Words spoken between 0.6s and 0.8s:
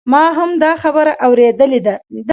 دا